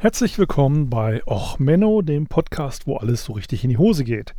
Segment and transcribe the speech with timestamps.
[0.00, 4.32] Herzlich willkommen bei Och Menno, dem Podcast, wo alles so richtig in die Hose geht.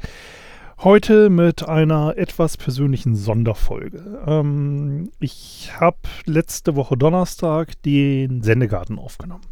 [0.85, 4.23] Heute mit einer etwas persönlichen Sonderfolge.
[4.25, 9.43] Ähm, ich habe letzte Woche Donnerstag den Sendegarten aufgenommen.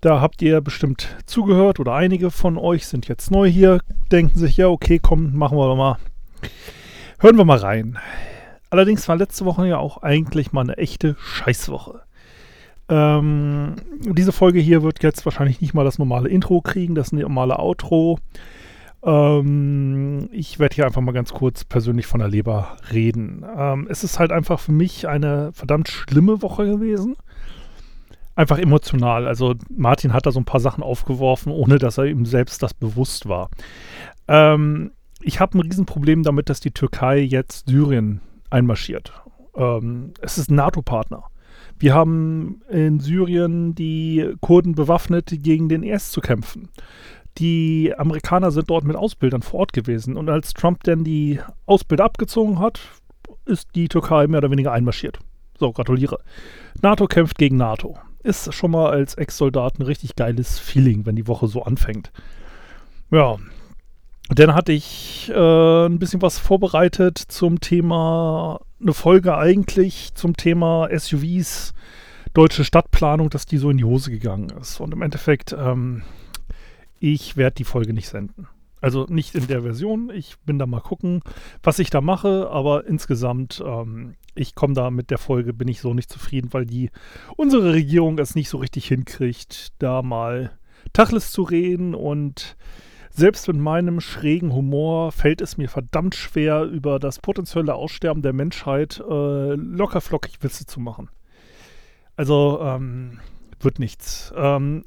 [0.00, 3.80] Da habt ihr bestimmt zugehört oder einige von euch sind jetzt neu hier,
[4.12, 5.98] denken sich, ja, okay, komm, machen wir doch mal.
[7.18, 7.98] Hören wir mal rein.
[8.70, 12.03] Allerdings war letzte Woche ja auch eigentlich mal eine echte Scheißwoche.
[12.88, 17.58] Ähm, diese Folge hier wird jetzt wahrscheinlich nicht mal das normale Intro kriegen, das normale
[17.58, 18.18] Outro.
[19.04, 23.44] Ähm, ich werde hier einfach mal ganz kurz persönlich von der Leber reden.
[23.56, 27.16] Ähm, es ist halt einfach für mich eine verdammt schlimme Woche gewesen.
[28.34, 29.26] Einfach emotional.
[29.28, 32.74] Also Martin hat da so ein paar Sachen aufgeworfen, ohne dass er ihm selbst das
[32.74, 33.50] bewusst war.
[34.26, 34.90] Ähm,
[35.20, 39.12] ich habe ein Riesenproblem damit, dass die Türkei jetzt Syrien einmarschiert.
[39.54, 41.24] Ähm, es ist ein NATO-Partner.
[41.78, 46.68] Wir haben in Syrien die Kurden bewaffnet, gegen den IS zu kämpfen.
[47.38, 50.16] Die Amerikaner sind dort mit Ausbildern vor Ort gewesen.
[50.16, 52.80] Und als Trump dann die Ausbilder abgezogen hat,
[53.44, 55.18] ist die Türkei mehr oder weniger einmarschiert.
[55.58, 56.20] So, gratuliere.
[56.80, 57.96] NATO kämpft gegen NATO.
[58.22, 62.12] Ist schon mal als Ex-Soldat ein richtig geiles Feeling, wenn die Woche so anfängt.
[63.10, 63.36] Ja,
[64.28, 70.88] dann hatte ich äh, ein bisschen was vorbereitet zum Thema, eine Folge eigentlich zum Thema
[70.96, 71.74] SUVs,
[72.32, 74.80] deutsche Stadtplanung, dass die so in die Hose gegangen ist.
[74.80, 76.02] Und im Endeffekt, ähm,
[77.00, 78.48] ich werde die Folge nicht senden.
[78.80, 80.10] Also nicht in der Version.
[80.14, 81.22] Ich bin da mal gucken,
[81.62, 85.80] was ich da mache, aber insgesamt, ähm, ich komme da mit der Folge, bin ich
[85.80, 86.90] so nicht zufrieden, weil die
[87.36, 90.58] unsere Regierung es nicht so richtig hinkriegt, da mal
[90.92, 92.56] Tachles zu reden und
[93.16, 98.32] selbst mit meinem schrägen Humor fällt es mir verdammt schwer, über das potenzielle Aussterben der
[98.32, 101.08] Menschheit äh, lockerflockig Witze zu machen.
[102.16, 103.20] Also, ähm,
[103.60, 104.32] wird nichts.
[104.36, 104.84] Ähm,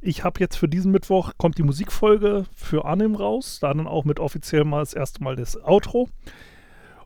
[0.00, 4.04] ich habe jetzt für diesen Mittwoch kommt die Musikfolge für Arnim raus, da dann auch
[4.04, 6.08] mit offiziell mal das erste Mal das Outro.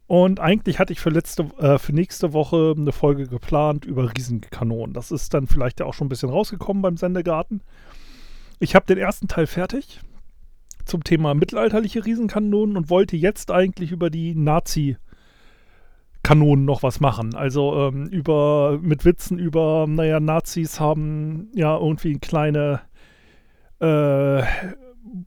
[0.06, 4.94] Und eigentlich hatte ich für, letzte, äh, für nächste Woche eine Folge geplant über Riesenkanonen.
[4.94, 7.62] Das ist dann vielleicht ja auch schon ein bisschen rausgekommen beim Sendegarten.
[8.58, 10.00] Ich habe den ersten Teil fertig
[10.84, 14.96] zum Thema mittelalterliche Riesenkanonen und wollte jetzt eigentlich über die Nazi-
[16.22, 17.34] Kanonen noch was machen.
[17.34, 22.80] Also ähm, über mit Witzen über, naja, Nazis haben ja irgendwie kleine
[23.80, 24.42] äh,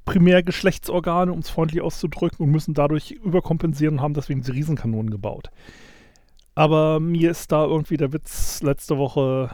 [0.06, 5.50] Primärgeschlechtsorgane, um es freundlich auszudrücken, und müssen dadurch überkompensieren und haben deswegen diese Riesenkanonen gebaut.
[6.56, 9.50] Aber mir ist da irgendwie der Witz letzte Woche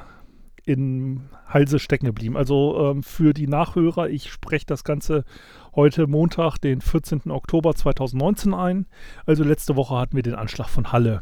[0.63, 2.37] in Halse stecken geblieben.
[2.37, 5.23] Also ähm, für die Nachhörer, ich spreche das Ganze
[5.75, 7.31] heute Montag, den 14.
[7.31, 8.85] Oktober 2019 ein.
[9.25, 11.21] Also letzte Woche hatten wir den Anschlag von Halle.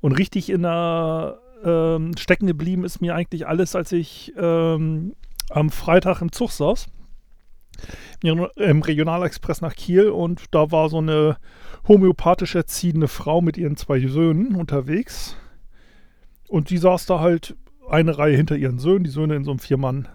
[0.00, 5.14] Und richtig in der ähm, stecken geblieben ist mir eigentlich alles, als ich ähm,
[5.50, 6.88] am Freitag im Zug saß.
[8.22, 11.36] Im Regionalexpress nach Kiel und da war so eine
[11.88, 15.36] homöopathisch erziehende Frau mit ihren zwei Söhnen unterwegs.
[16.48, 17.56] Und die saß da halt
[17.88, 20.08] eine Reihe hinter ihren Söhnen, die Söhne in so einem Viermann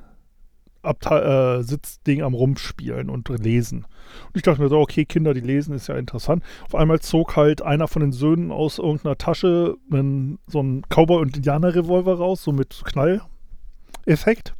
[0.89, 3.85] äh, Sitzding am Rumspielen und lesen.
[4.27, 6.43] Und ich dachte mir so, okay, Kinder, die lesen, ist ja interessant.
[6.65, 11.21] Auf einmal zog halt einer von den Söhnen aus irgendeiner Tasche einen, so einen Cowboy-
[11.21, 14.55] und Indianer-Revolver raus, so mit Knalleffekt.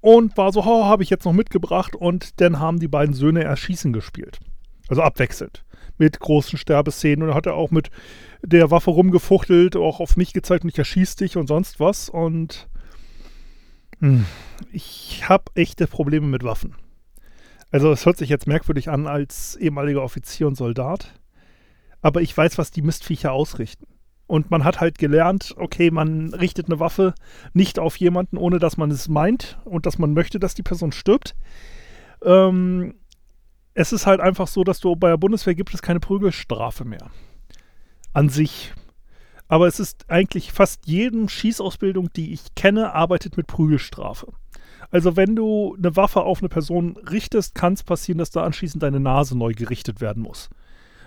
[0.00, 1.96] Und war so, oh, habe ich jetzt noch mitgebracht.
[1.96, 4.38] Und dann haben die beiden Söhne Erschießen gespielt.
[4.88, 5.64] Also abwechselnd.
[5.98, 7.22] Mit großen Sterbeszenen.
[7.22, 7.90] Und dann hat er auch mit
[8.42, 12.08] der Waffe rumgefuchtelt, auch auf mich gezeigt und ich erschieß dich und sonst was.
[12.08, 12.67] Und
[14.72, 16.74] ich habe echte Probleme mit Waffen.
[17.70, 21.14] Also es hört sich jetzt merkwürdig an als ehemaliger Offizier und Soldat,
[22.00, 23.86] aber ich weiß, was die Mistviecher ausrichten.
[24.26, 27.14] Und man hat halt gelernt, okay, man richtet eine Waffe
[27.54, 30.92] nicht auf jemanden, ohne dass man es meint und dass man möchte, dass die Person
[30.92, 31.34] stirbt.
[32.22, 32.94] Ähm,
[33.72, 37.10] es ist halt einfach so, dass du bei der Bundeswehr gibt es keine Prügelstrafe mehr.
[38.12, 38.74] An sich.
[39.48, 44.28] Aber es ist eigentlich fast jedem Schießausbildung, die ich kenne, arbeitet mit Prügelstrafe.
[44.90, 48.82] Also wenn du eine Waffe auf eine Person richtest, kann es passieren, dass da anschließend
[48.82, 50.48] deine Nase neu gerichtet werden muss.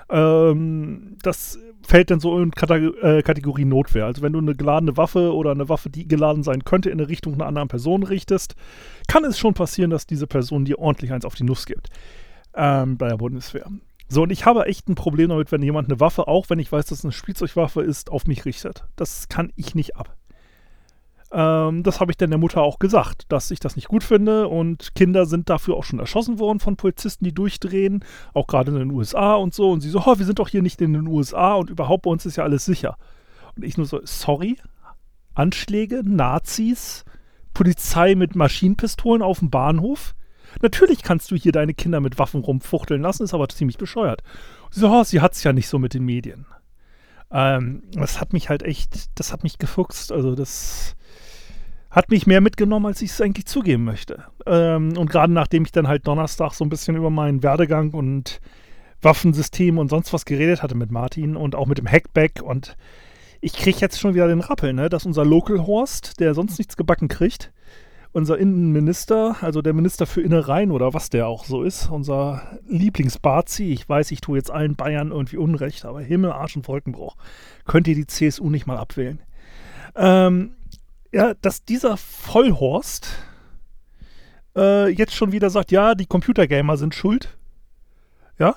[0.10, 1.58] Ähm, das
[1.88, 4.06] fällt dann so in äh, Kategorie Notwehr.
[4.06, 7.10] Also wenn du eine geladene Waffe oder eine Waffe, die geladen sein könnte, in eine
[7.10, 8.56] Richtung einer anderen Person richtest,
[9.08, 11.90] kann es schon passieren, dass diese Person dir ordentlich eins auf die Nuss gibt.
[12.54, 13.66] Ähm, bei der Bundeswehr.
[14.12, 16.70] So, und ich habe echt ein Problem damit, wenn jemand eine Waffe, auch wenn ich
[16.70, 18.84] weiß, dass es eine Spielzeugwaffe ist, auf mich richtet.
[18.98, 20.18] Das kann ich nicht ab.
[21.32, 24.50] Ähm, das habe ich dann der Mutter auch gesagt, dass ich das nicht gut finde.
[24.50, 28.04] Und Kinder sind dafür auch schon erschossen worden von Polizisten, die durchdrehen,
[28.34, 29.72] auch gerade in den USA und so.
[29.72, 32.12] Und sie so, oh, wir sind doch hier nicht in den USA und überhaupt bei
[32.12, 32.98] uns ist ja alles sicher.
[33.56, 34.58] Und ich nur so, sorry,
[35.36, 37.06] Anschläge, Nazis,
[37.54, 40.16] Polizei mit Maschinenpistolen auf dem Bahnhof.
[40.62, 44.24] Natürlich kannst du hier deine Kinder mit Waffen rumfuchteln lassen, ist aber ziemlich bescheuert.
[44.70, 46.46] So, sie hat es ja nicht so mit den Medien.
[47.32, 50.12] Ähm, das hat mich halt echt, das hat mich gefuchst.
[50.12, 50.96] Also das
[51.90, 54.24] hat mich mehr mitgenommen, als ich es eigentlich zugeben möchte.
[54.46, 58.40] Ähm, und gerade nachdem ich dann halt Donnerstag so ein bisschen über meinen Werdegang und
[59.02, 62.78] Waffensystem und sonst was geredet hatte mit Martin und auch mit dem Hackback und
[63.42, 66.78] ich kriege jetzt schon wieder den Rappel, ne, dass unser Local Horst, der sonst nichts
[66.78, 67.52] gebacken kriegt,
[68.14, 73.72] unser Innenminister, also der Minister für Innereien oder was der auch so ist, unser Lieblingsbazi,
[73.72, 77.16] ich weiß, ich tue jetzt allen Bayern irgendwie Unrecht, aber Himmel, Arsch und Wolkenbruch,
[77.66, 79.20] könnt ihr die CSU nicht mal abwählen.
[79.96, 80.56] Ähm,
[81.14, 83.08] ja, dass dieser Vollhorst
[84.56, 87.38] äh, jetzt schon wieder sagt, ja, die Computergamer sind schuld.
[88.38, 88.56] Ja,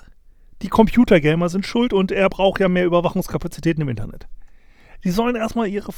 [0.61, 4.27] die Computergamer sind schuld und er braucht ja mehr Überwachungskapazitäten im Internet.
[5.03, 5.91] Die sollen erstmal ihre,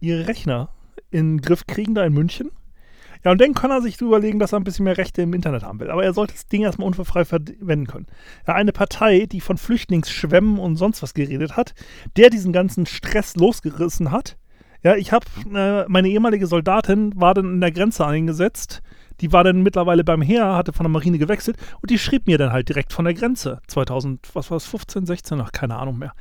[0.00, 0.70] ihre Rechner
[1.10, 2.50] in den Griff kriegen, da in München.
[3.24, 5.62] Ja, und dann kann er sich überlegen, dass er ein bisschen mehr Rechte im Internet
[5.62, 5.90] haben will.
[5.90, 8.06] Aber er sollte das Ding erstmal unverfrei verwenden können.
[8.46, 11.74] Ja, eine Partei, die von Flüchtlingsschwämmen und sonst was geredet hat,
[12.16, 14.36] der diesen ganzen Stress losgerissen hat.
[14.82, 15.24] Ja, ich habe,
[15.54, 18.82] äh, meine ehemalige Soldatin war dann in der Grenze eingesetzt.
[19.20, 22.36] Die war dann mittlerweile beim Heer, hatte von der Marine gewechselt und die schrieb mir
[22.36, 23.60] dann halt direkt von der Grenze.
[23.68, 26.12] 2000, was war es, 15, 16, ach, keine Ahnung mehr.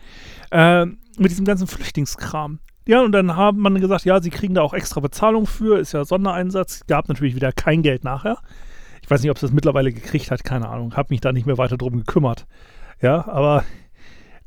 [0.51, 0.85] Äh,
[1.17, 2.59] mit diesem ganzen Flüchtlingskram.
[2.85, 5.93] Ja, und dann haben man gesagt, ja, sie kriegen da auch extra Bezahlung für, ist
[5.93, 6.81] ja Sondereinsatz.
[6.87, 8.37] Gab natürlich wieder kein Geld nachher.
[9.01, 10.95] Ich weiß nicht, ob es das mittlerweile gekriegt hat, keine Ahnung.
[10.95, 12.45] Habe mich da nicht mehr weiter drum gekümmert.
[13.01, 13.63] Ja, aber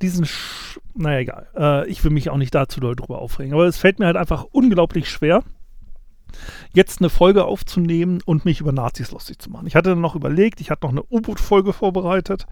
[0.02, 1.46] diesen, Sch naja, egal.
[1.56, 3.54] Äh, ich will mich auch nicht dazu doll drüber aufregen.
[3.54, 5.42] Aber es fällt mir halt einfach unglaublich schwer,
[6.72, 9.66] jetzt eine Folge aufzunehmen und mich über Nazis lustig zu machen.
[9.66, 12.46] Ich hatte dann noch überlegt, ich hatte noch eine U-Boot-Folge vorbereitet.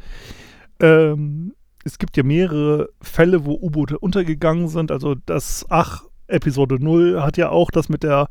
[0.80, 1.54] Ähm,
[1.84, 4.90] es gibt ja mehrere Fälle, wo U-Boote untergegangen sind.
[4.90, 8.28] Also das Ach, Episode 0 hat ja auch das mit der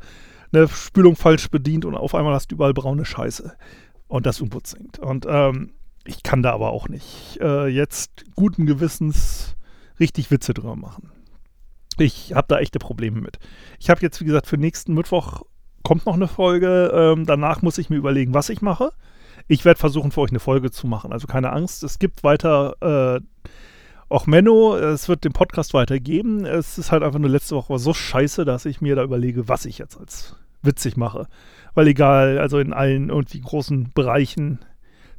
[0.52, 3.56] ne, Spülung falsch bedient und auf einmal hast du überall braune Scheiße.
[4.08, 4.98] Und das U-Boot sinkt.
[4.98, 5.72] Und ähm,
[6.04, 9.56] ich kann da aber auch nicht äh, jetzt guten Gewissens
[9.98, 11.10] richtig Witze drüber machen.
[11.98, 13.38] Ich habe da echte Probleme mit.
[13.78, 15.42] Ich habe jetzt, wie gesagt, für nächsten Mittwoch
[15.84, 16.90] kommt noch eine Folge.
[16.92, 18.90] Ähm, danach muss ich mir überlegen, was ich mache.
[19.46, 21.12] Ich werde versuchen, für euch eine Folge zu machen.
[21.12, 23.44] Also keine Angst, es gibt weiter äh,
[24.08, 24.76] auch Menno.
[24.76, 26.44] Es wird den Podcast weitergeben.
[26.44, 29.64] Es ist halt einfach nur letzte Woche so scheiße, dass ich mir da überlege, was
[29.64, 31.26] ich jetzt als witzig mache.
[31.74, 34.60] Weil egal, also in allen irgendwie großen Bereichen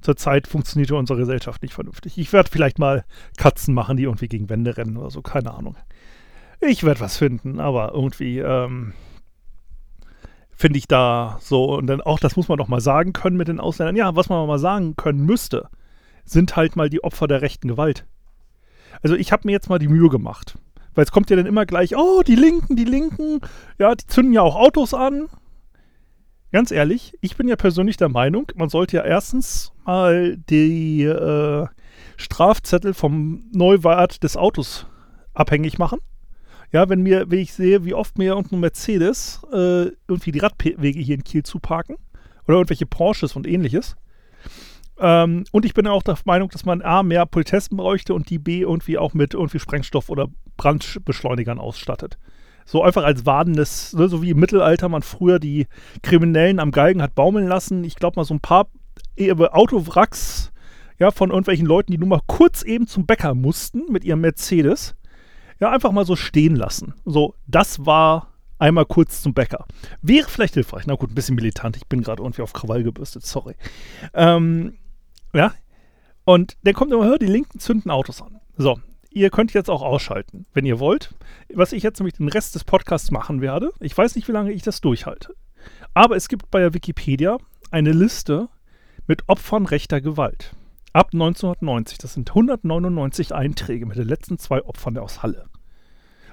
[0.02, 2.18] zurzeit funktioniert unsere Gesellschaft nicht vernünftig.
[2.18, 3.06] Ich werde vielleicht mal
[3.38, 5.76] Katzen machen, die irgendwie gegen Wände rennen oder so, keine Ahnung.
[6.62, 8.94] Ich werde was finden, aber irgendwie ähm,
[10.56, 13.48] finde ich da so, und dann auch, das muss man doch mal sagen können mit
[13.48, 13.96] den Ausländern.
[13.96, 15.70] Ja, was man mal sagen können müsste,
[16.24, 18.06] sind halt mal die Opfer der rechten Gewalt.
[19.02, 20.58] Also ich habe mir jetzt mal die Mühe gemacht.
[20.96, 23.42] Weil es kommt ja dann immer gleich, oh, die Linken, die Linken,
[23.78, 25.28] ja, die zünden ja auch Autos an.
[26.54, 31.68] Ganz ehrlich, ich bin ja persönlich der Meinung, man sollte ja erstens mal die äh,
[32.16, 34.88] Strafzettel vom Neuwert des Autos
[35.34, 36.00] abhängig machen.
[36.76, 41.00] Ja, wenn mir, wenn ich sehe, wie oft mir irgendein Mercedes äh, irgendwie die Radwege
[41.00, 41.96] hier in Kiel zuparken
[42.50, 43.96] oder irgendwelche Porsches und ähnliches.
[45.00, 48.40] Ähm, und ich bin auch der Meinung, dass man A, mehr Politesten bräuchte und die
[48.40, 50.28] B irgendwie auch mit irgendwie Sprengstoff oder
[50.58, 52.18] Brandbeschleunigern ausstattet.
[52.66, 55.68] So einfach als warnendes, ne, so wie im Mittelalter man früher die
[56.04, 57.86] Kriminellen am Galgen hat baumeln lassen.
[57.86, 58.68] Ich glaube mal so ein paar
[59.16, 60.52] äh, Autowracks
[61.00, 64.94] ja, von irgendwelchen Leuten, die nur mal kurz eben zum Bäcker mussten mit ihrem Mercedes
[65.60, 66.94] ja, einfach mal so stehen lassen.
[67.06, 69.66] So, das war einmal kurz zum Bäcker.
[70.02, 70.86] Wäre vielleicht hilfreich.
[70.88, 71.78] Na gut, ein bisschen militant.
[71.78, 73.56] Ich bin gerade irgendwie auf Krawall gebürstet, sorry.
[74.14, 74.78] Ähm,
[75.34, 75.54] ja.
[76.24, 78.40] Und dann kommt immer, hör, die Linken zünden Autos an.
[78.58, 78.80] So,
[79.12, 81.14] ihr könnt jetzt auch ausschalten, wenn ihr wollt.
[81.54, 83.72] Was ich jetzt nämlich den Rest des Podcasts machen werde.
[83.80, 85.36] Ich weiß nicht, wie lange ich das durchhalte.
[85.94, 87.38] Aber es gibt bei der Wikipedia
[87.72, 88.50] eine Liste
[89.08, 90.56] mit Opfern rechter Gewalt
[90.96, 91.98] ab 1990.
[91.98, 95.46] Das sind 199 Einträge mit den letzten zwei Opfern aus Halle.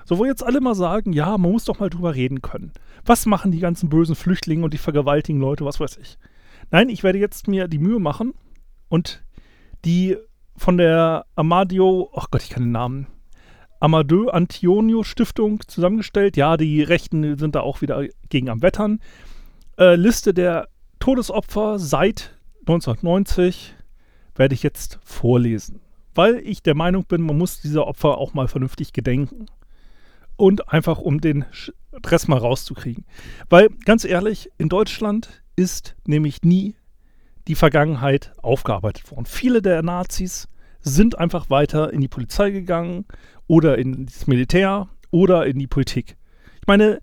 [0.04, 2.72] So, wo jetzt alle mal sagen, ja, man muss doch mal drüber reden können.
[3.04, 6.16] Was machen die ganzen bösen Flüchtlinge und die vergewaltigen Leute, was weiß ich.
[6.70, 8.34] Nein, ich werde jetzt mir die Mühe machen
[8.88, 9.22] und
[9.84, 10.16] die
[10.56, 13.06] von der Amadio, ach Gott, ich kann den Namen,
[13.80, 16.36] Amadeu Antonio Stiftung zusammengestellt.
[16.36, 19.00] Ja, die Rechten sind da auch wieder gegen am Wettern.
[19.76, 20.68] Äh, Liste der
[21.00, 23.74] Todesopfer seit 1990
[24.34, 25.80] werde ich jetzt vorlesen,
[26.14, 29.46] weil ich der Meinung bin, man muss dieser Opfer auch mal vernünftig gedenken.
[30.36, 33.04] Und einfach um den Stress mal rauszukriegen.
[33.50, 36.74] Weil, ganz ehrlich, in Deutschland ist nämlich nie
[37.46, 39.26] die Vergangenheit aufgearbeitet worden.
[39.26, 40.48] Viele der Nazis
[40.80, 43.04] sind einfach weiter in die Polizei gegangen
[43.46, 46.16] oder ins Militär oder in die Politik.
[46.60, 46.98] Ich meine,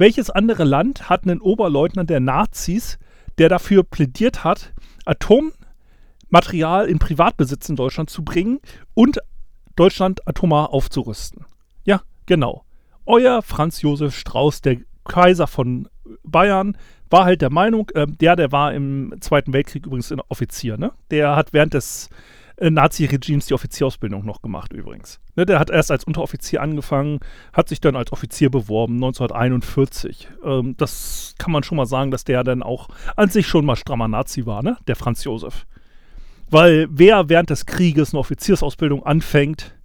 [0.00, 2.98] Welches andere Land hat einen Oberleutnant der Nazis,
[3.36, 4.72] der dafür plädiert hat,
[6.30, 8.60] Atommaterial in Privatbesitz in Deutschland zu bringen
[8.94, 9.18] und
[9.76, 11.44] Deutschland atomar aufzurüsten?
[11.84, 12.64] Ja, genau.
[13.06, 15.88] Euer Franz Josef Strauß, der Kaiser von
[16.22, 16.76] Bayern,
[17.08, 20.92] war halt der Meinung, äh, der, der war im Zweiten Weltkrieg übrigens ein Offizier, ne?
[21.10, 22.08] Der hat während des
[22.56, 25.18] äh, Nazi-Regimes die Offizierausbildung noch gemacht übrigens.
[25.34, 27.18] Ne, der hat erst als Unteroffizier angefangen,
[27.52, 30.28] hat sich dann als Offizier beworben, 1941.
[30.44, 33.76] Ähm, das kann man schon mal sagen, dass der dann auch an sich schon mal
[33.76, 34.76] strammer Nazi war, ne?
[34.86, 35.66] Der Franz Josef.
[36.50, 39.78] Weil wer während des Krieges eine Offiziersausbildung anfängt,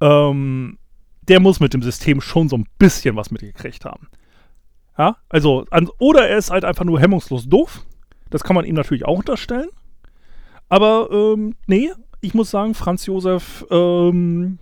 [0.00, 0.78] ähm,
[1.22, 4.08] der muss mit dem System schon so ein bisschen was mitgekriegt haben.
[4.98, 7.84] Ja, also, an, oder er ist halt einfach nur hemmungslos doof.
[8.30, 9.68] Das kann man ihm natürlich auch unterstellen.
[10.68, 14.58] Aber, ähm, nee, ich muss sagen, Franz Josef, ähm,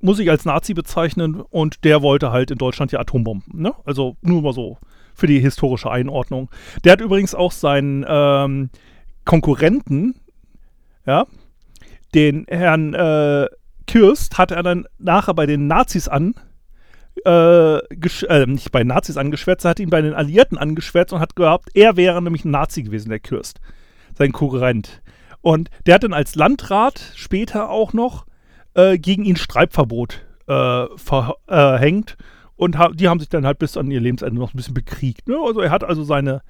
[0.00, 3.60] muss ich als Nazi bezeichnen und der wollte halt in Deutschland die Atombomben.
[3.60, 3.72] Ne?
[3.84, 4.78] Also nur mal so
[5.14, 6.50] für die historische Einordnung.
[6.84, 8.70] Der hat übrigens auch seinen ähm,
[9.28, 10.14] Konkurrenten,
[11.04, 11.26] ja,
[12.14, 13.46] den Herrn äh,
[13.86, 16.34] Kürst, hat er dann nachher bei den Nazis an
[17.26, 21.36] äh, äh, nicht bei Nazis angeschwärzt, er hat ihn bei den Alliierten angeschwärzt und hat
[21.36, 23.60] gehabt, er wäre nämlich ein Nazi gewesen, der Kürst,
[24.16, 25.02] sein Konkurrent.
[25.42, 28.24] Und der hat dann als Landrat später auch noch
[28.72, 32.16] äh, gegen ihn Streitverbot äh, verhängt
[32.56, 35.28] und ha die haben sich dann halt bis an ihr Lebensende noch ein bisschen bekriegt.
[35.28, 35.36] Ne?
[35.44, 36.40] Also er hat also seine,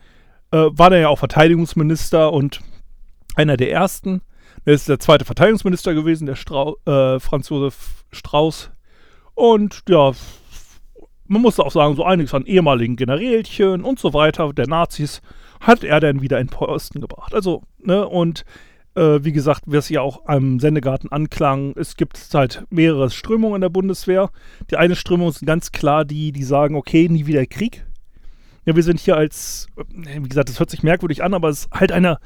[0.50, 2.60] äh, war der ja auch Verteidigungsminister und
[3.34, 4.22] einer der ersten.
[4.64, 8.70] Er ist der zweite Verteidigungsminister gewesen, der Strau äh, Franz Josef Strauß.
[9.34, 10.12] Und ja,
[11.26, 15.20] man muss auch sagen, so einiges an ehemaligen Generälchen und so weiter der Nazis
[15.60, 17.34] hat er dann wieder in Posten gebracht.
[17.34, 18.44] Also, ne, und
[18.94, 23.56] äh, wie gesagt, wie es ja auch am Sendegarten anklang, es gibt halt mehrere Strömungen
[23.56, 24.30] in der Bundeswehr.
[24.70, 27.86] Die eine Strömung ist ganz klar die, die sagen, okay, nie wieder Krieg.
[28.68, 31.60] Ja, wir sind hier als, äh, wie gesagt, das hört sich merkwürdig an, aber es
[31.60, 32.18] ist halt eine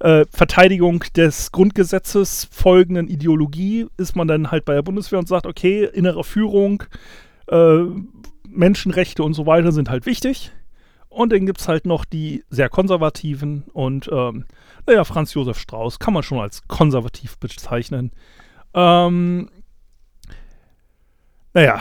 [0.00, 5.46] äh, Verteidigung des Grundgesetzes folgenden Ideologie, ist man dann halt bei der Bundeswehr und sagt,
[5.46, 6.82] okay, innere Führung,
[7.46, 7.84] äh,
[8.48, 10.50] Menschenrechte und so weiter sind halt wichtig.
[11.10, 14.46] Und dann gibt es halt noch die sehr konservativen und ähm,
[14.88, 18.10] naja, Franz Josef Strauß kann man schon als konservativ bezeichnen.
[18.74, 19.48] Ähm,
[21.52, 21.78] naja,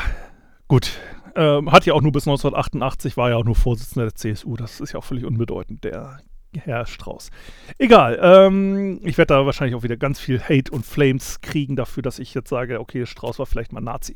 [0.68, 1.00] gut.
[1.36, 4.56] Ähm, hat ja auch nur bis 1988, war ja auch nur Vorsitzender der CSU.
[4.56, 5.84] Das ist ja auch völlig unbedeutend.
[5.84, 6.20] Der
[6.60, 7.30] Herr Strauß.
[7.78, 8.20] Egal.
[8.22, 12.20] Ähm, ich werde da wahrscheinlich auch wieder ganz viel Hate und Flames kriegen dafür, dass
[12.20, 14.16] ich jetzt sage, okay, Strauß war vielleicht mal Nazi.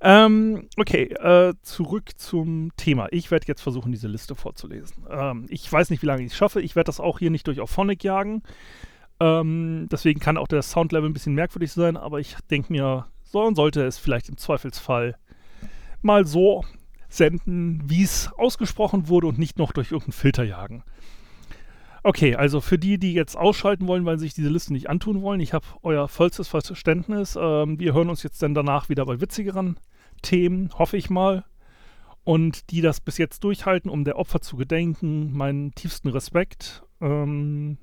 [0.00, 3.08] Ähm, okay, äh, zurück zum Thema.
[3.10, 5.04] Ich werde jetzt versuchen, diese Liste vorzulesen.
[5.10, 6.60] Ähm, ich weiß nicht, wie lange ich es schaffe.
[6.60, 8.42] Ich werde das auch hier nicht durch auf Phonic jagen.
[9.20, 13.52] Ähm, deswegen kann auch der Soundlevel ein bisschen merkwürdig sein, aber ich denke mir, so
[13.54, 15.14] sollte es vielleicht im Zweifelsfall
[16.02, 16.64] mal so
[17.08, 20.84] senden, wie es ausgesprochen wurde und nicht noch durch irgendeinen Filter jagen.
[22.02, 25.20] Okay, also für die, die jetzt ausschalten wollen, weil sie sich diese Liste nicht antun
[25.20, 27.36] wollen, ich habe euer vollstes Verständnis.
[27.40, 29.78] Ähm, wir hören uns jetzt dann danach wieder bei witzigeren
[30.22, 31.44] Themen, hoffe ich mal.
[32.24, 36.84] Und die das bis jetzt durchhalten, um der Opfer zu gedenken, meinen tiefsten Respekt.
[37.00, 37.78] Ähm,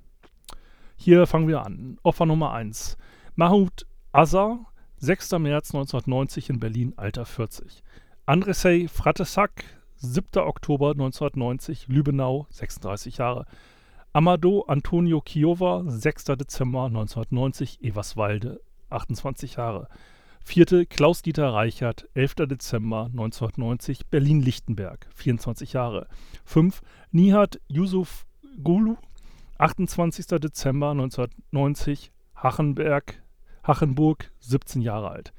[0.96, 1.98] hier fangen wir an.
[2.02, 2.98] Opfer Nummer 1.
[3.36, 4.66] Mahmoud Azar,
[4.98, 5.34] 6.
[5.34, 7.84] März 1990 in Berlin, Alter 40.
[8.28, 9.64] Andrzej Fratesak,
[9.96, 10.44] 7.
[10.44, 13.46] Oktober 1990, Lübenau, 36 Jahre.
[14.12, 16.26] Amado Antonio Chiova, 6.
[16.38, 19.88] Dezember 1990, Everswalde, 28 Jahre.
[20.44, 22.48] Vierte Klaus-Dieter Reichert, 11.
[22.48, 26.08] Dezember 1990, Berlin-Lichtenberg, 24 Jahre.
[26.44, 26.82] 5.
[27.14, 28.26] Nihat Yusuf
[28.62, 28.98] Gulu,
[29.58, 30.38] 28.
[30.42, 33.24] Dezember 1990, Hachenberg,
[33.64, 35.34] Hachenburg, 17 Jahre alt.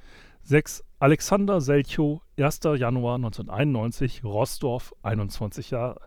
[0.48, 0.82] 6.
[0.98, 2.78] Alexander Selchow, 1.
[2.78, 6.00] Januar 1991, Rossdorf, 21 Jahre.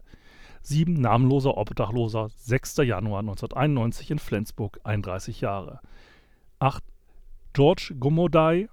[0.63, 1.00] 7.
[1.00, 2.77] Namenloser Obdachloser, 6.
[2.77, 5.79] Januar 1991 in Flensburg, 31 Jahre.
[6.60, 6.81] 8.
[7.55, 8.67] George Gomodai,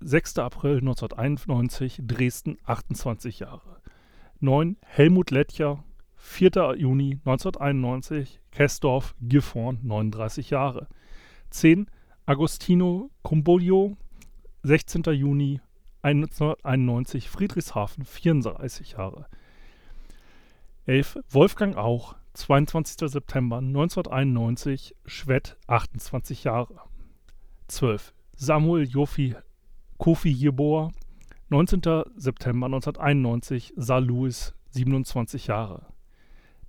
[0.00, 0.38] 6.
[0.38, 3.80] April 1991, Dresden, 28 Jahre.
[4.38, 4.76] 9.
[4.82, 5.82] Helmut Lettcher,
[6.14, 6.76] 4.
[6.76, 10.86] Juni 1991, Kessdorf, Gifhorn, 39 Jahre.
[11.50, 11.86] 10.
[12.24, 13.96] Agostino Comboglio,
[14.62, 15.02] 16.
[15.12, 15.60] Juni
[16.02, 19.26] 1991, Friedrichshafen, 34 Jahre.
[20.86, 21.22] 11.
[21.30, 23.08] Wolfgang Auch, 22.
[23.08, 26.80] September 1991, Schwett, 28 Jahre.
[27.68, 28.14] 12.
[28.36, 29.34] Samuel Jofi
[29.98, 30.92] Kofi Jeboa,
[31.50, 32.04] 19.
[32.16, 35.86] September 1991, Saar Louis, 27 Jahre.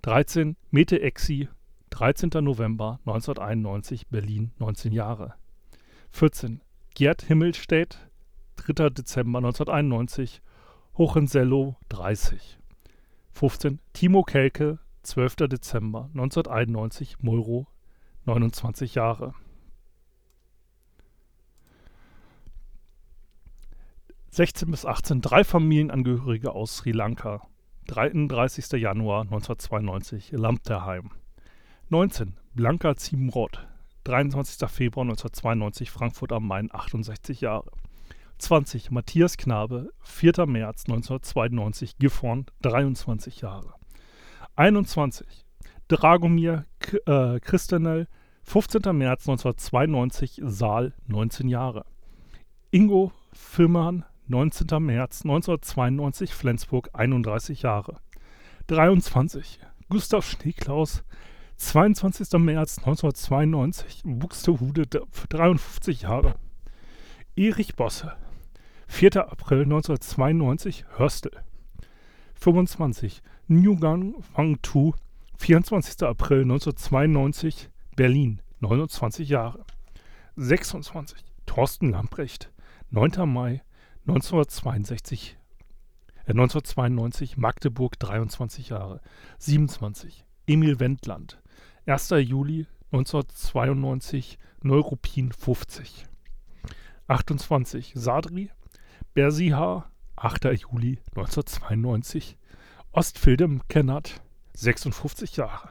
[0.02, 0.56] 13.
[0.70, 1.48] Mete Exi,
[1.90, 2.30] 13.
[2.42, 5.34] November 1991, Berlin, 19 Jahre.
[6.10, 6.60] 14.
[7.00, 8.10] Gerd Himmelstedt,
[8.56, 8.90] 3.
[8.90, 10.42] Dezember 1991,
[10.98, 12.58] Hohensello, 30.
[13.30, 13.80] 15.
[13.94, 15.48] Timo Kelke, 12.
[15.48, 17.66] Dezember 1991, Mulro,
[18.26, 19.32] 29 Jahre.
[24.28, 27.48] 16 bis 18 drei Familienangehörige aus Sri Lanka.
[27.86, 28.72] 33.
[28.78, 31.12] Januar 1992, Lampterheim.
[31.88, 32.36] 19.
[32.52, 33.69] Blanka Ziebenrott,
[34.04, 34.68] 23.
[34.68, 37.70] Februar 1992, Frankfurt am Main, 68 Jahre.
[38.38, 38.90] 20.
[38.90, 40.46] Matthias Knabe, 4.
[40.46, 43.74] März 1992, Gifhorn, 23 Jahre.
[44.56, 45.24] 21.
[45.88, 48.06] Dragomir K äh, Christenel,
[48.44, 48.96] 15.
[48.96, 51.84] März 1992, Saal, 19 Jahre.
[52.70, 54.82] Ingo Firman, 19.
[54.82, 57.96] März 1992, Flensburg, 31 Jahre.
[58.68, 59.58] 23.
[59.88, 61.02] Gustav Schneeklaus,
[61.60, 62.38] 22.
[62.38, 66.34] März 1992, Buxtehude, 53 Jahre.
[67.36, 68.16] Erich Bosse,
[68.88, 69.30] 4.
[69.30, 71.30] April 1992, Hörstel.
[72.34, 73.22] 25.
[73.48, 74.94] Nguyen Wang Tu,
[75.36, 76.02] 24.
[76.08, 79.64] April 1992, Berlin, 29 Jahre.
[80.36, 81.22] 26.
[81.46, 82.50] Thorsten Lamprecht,
[82.90, 83.28] 9.
[83.28, 83.62] Mai
[84.08, 85.36] 1962,
[86.24, 89.00] äh 1992, Magdeburg, 23 Jahre.
[89.38, 90.24] 27.
[90.50, 91.38] Emil Wendland,
[91.90, 92.20] 1.
[92.20, 96.06] Juli 1992, Neuruppin 50.
[97.08, 97.94] 28.
[97.96, 98.48] Sadri,
[99.12, 100.54] Bersiha, 8.
[100.54, 102.36] Juli 1992,
[102.92, 104.22] Ostfildem Kennert,
[104.54, 105.70] 56 Jahre.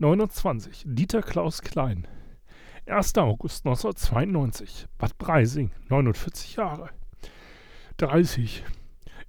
[0.00, 0.82] 29.
[0.84, 2.08] Dieter Klaus Klein,
[2.86, 3.18] 1.
[3.18, 6.90] August 1992, Bad Breising, 49 Jahre.
[7.98, 8.64] 30.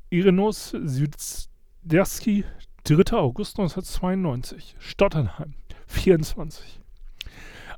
[0.10, 2.43] Irenos Süderski,
[2.86, 3.13] 3.
[3.13, 5.53] August 1992, Stotternheim,
[5.91, 6.79] 24.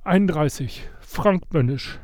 [0.03, 0.83] 31.
[1.01, 1.99] Frank Bönnisch,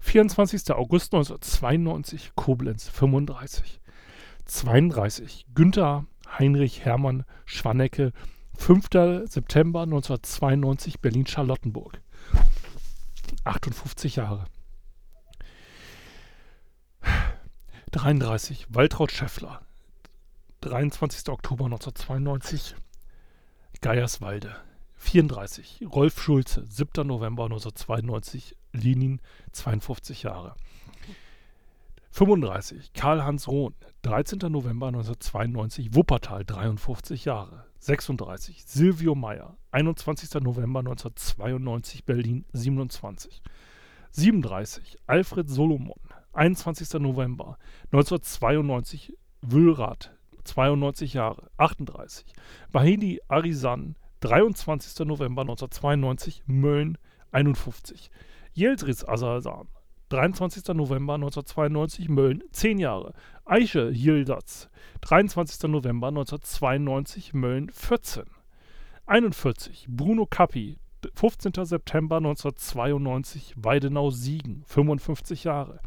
[0.00, 0.70] 24.
[0.72, 3.80] August 1992, Koblenz, 35.
[4.46, 5.46] 32.
[5.54, 6.06] Günther
[6.38, 8.12] Heinrich Hermann Schwannecke,
[8.56, 8.88] 5.
[9.26, 12.00] September 1992, Berlin-Charlottenburg.
[13.44, 14.46] 58 Jahre.
[17.92, 18.66] 33.
[18.70, 19.60] Waltraud Schäffler.
[20.62, 21.28] 23.
[21.28, 22.74] Oktober 1992.
[23.80, 24.56] Geierswalde.
[25.00, 25.86] 34.
[25.86, 26.64] Rolf Schulze.
[26.68, 27.06] 7.
[27.06, 28.54] November 1992.
[28.72, 29.20] Lenin.
[29.52, 30.54] 52 Jahre.
[32.12, 32.92] 35.
[32.94, 33.74] Karl-Hans Rohn.
[34.02, 34.50] 13.
[34.50, 35.94] November 1992.
[35.94, 36.44] Wuppertal.
[36.44, 37.64] 53 Jahre.
[37.80, 38.64] 36.
[38.66, 39.56] Silvio Meyer.
[39.72, 40.40] 21.
[40.42, 42.02] November 1992.
[42.04, 42.44] Berlin.
[42.52, 43.42] 27.
[44.12, 44.98] 37.
[45.06, 45.98] Alfred Solomon.
[46.32, 47.00] 21.
[47.00, 47.58] November
[47.92, 50.10] 1992, Wühlrad,
[50.44, 52.24] 92 Jahre, 38.
[52.72, 55.06] Bahidi Arizan, 23.
[55.06, 56.98] November 1992, Mölln,
[57.32, 58.10] 51.
[58.52, 59.68] Yeldris Asalsan,
[60.10, 60.74] 23.
[60.74, 63.14] November 1992, Mölln, 10 Jahre.
[63.44, 64.68] Eiche Yildiz,
[65.00, 65.70] 23.
[65.70, 68.24] November 1992, Mölln, 14.
[69.06, 69.86] 41.
[69.88, 70.78] Bruno Cappi,
[71.14, 71.64] 15.
[71.64, 75.80] September 1992, Weidenau-Siegen, 55 Jahre.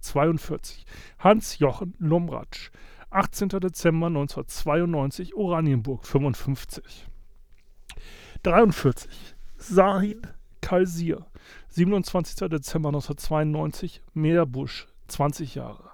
[0.00, 0.84] 42.
[1.18, 2.70] Hans-Jochen Lomratsch,
[3.10, 3.48] 18.
[3.60, 7.09] Dezember 1992, Oranienburg 55.
[8.42, 9.08] 43.
[9.58, 10.22] Sahin
[10.62, 11.26] Kalsir,
[11.76, 12.48] 27.
[12.48, 15.90] Dezember 1992, Meerbusch 20 Jahre.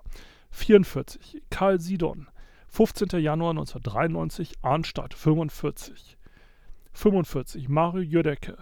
[0.50, 1.18] 44.
[1.50, 2.28] Karl Sidon,
[2.68, 3.18] 15.
[3.18, 6.16] Januar 1993, Arnstadt 45.
[6.92, 7.68] 45.
[7.68, 8.56] Mario Jödecke,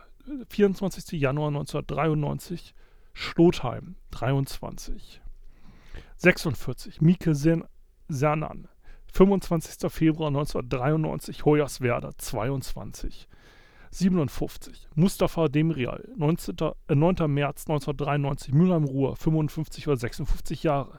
[0.49, 1.21] 24.
[1.21, 2.75] Januar 1993,
[3.13, 5.21] Schlotheim 23.
[6.17, 7.01] 46.
[7.01, 7.35] Mieke
[8.09, 8.69] Sernan.
[9.13, 9.91] 25.
[9.91, 13.29] Februar 1993, Hoyerswerda 22.
[13.95, 14.89] 57.
[14.97, 16.57] Mustafa Demrial, 19,
[16.89, 17.29] äh, 9.
[17.29, 20.99] März 1993, Mülheim-Ruhr, 55 oder 56 Jahre.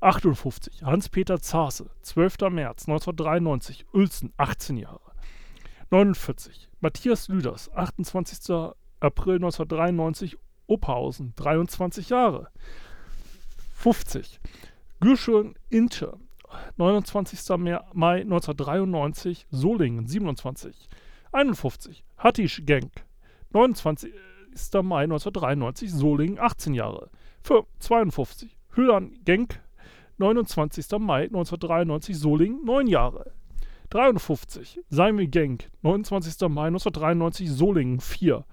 [0.00, 0.82] 58.
[0.82, 2.50] Hans-Peter Zase, 12.
[2.50, 5.00] März 1993, Uelzen, 18 Jahre.
[5.88, 6.68] 49.
[6.80, 8.74] Matthias Lüders, 28.
[9.00, 12.48] April 1993, Ophausen, 23 Jahre.
[13.76, 14.38] 50.
[15.00, 16.18] Gürschön Inche,
[16.76, 17.40] 29.
[17.94, 20.88] Mai 1993, Solingen, 27.
[21.34, 22.04] 51.
[22.16, 23.04] Hattisch Genk,
[23.50, 24.12] 29.
[24.84, 27.10] Mai 1993, Solingen, 18 Jahre.
[27.80, 28.56] 52.
[28.76, 29.60] Hüllern Genk,
[30.18, 30.98] 29.
[31.00, 33.32] Mai 1993, Solingen, 9 Jahre.
[33.90, 34.80] 53.
[34.88, 36.48] Seimel Genk, 29.
[36.48, 38.44] Mai 1993, Solingen, 4.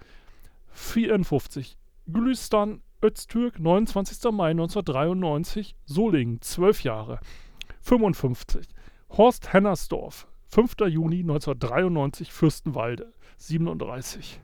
[0.72, 1.78] 54.
[2.08, 4.32] Gülistan Öztürk, 29.
[4.32, 7.20] Mai 1993, Solingen, 12 Jahre.
[7.82, 8.68] 55.
[9.10, 10.76] Horst Hennersdorf, 5.
[10.90, 14.42] Juni 1993, Fürstenwalde, 37.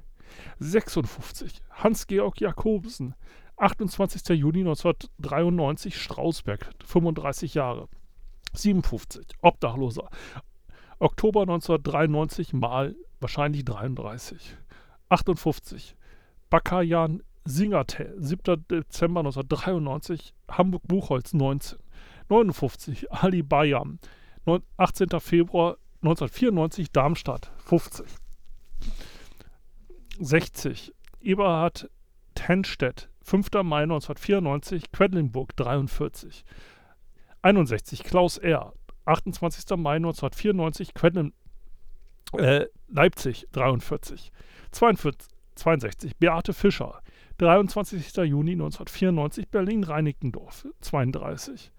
[0.59, 1.61] 56.
[1.71, 3.13] Hans-Georg Jakobsen,
[3.57, 4.29] 28.
[4.29, 7.89] Juni 1993, Strausberg, 35 Jahre.
[8.53, 9.27] 57.
[9.41, 10.09] Obdachloser.
[10.99, 14.55] Oktober 1993 mal wahrscheinlich 33.
[15.09, 15.97] 58.
[16.49, 18.65] Bakajan Singate, 7.
[18.69, 21.79] Dezember 1993, Hamburg-Buchholz 19.
[22.29, 23.11] 59.
[23.11, 23.99] Ali Bayam,
[24.77, 25.19] 18.
[25.19, 28.05] Februar 1994, Darmstadt 50.
[30.19, 30.93] 60.
[31.21, 31.89] Eberhard
[32.35, 33.63] Tenstedt, 5.
[33.63, 36.45] Mai 1994, Quedlinburg 43.
[37.41, 38.03] 61.
[38.03, 38.73] Klaus R.,
[39.05, 39.77] 28.
[39.77, 41.33] Mai 1994, Quedlin,
[42.33, 44.31] äh, Leipzig 43.
[44.71, 46.15] 42, 62.
[46.17, 47.01] Beate Fischer,
[47.37, 48.23] 23.
[48.23, 51.71] Juni 1994, Berlin-Reinickendorf 32.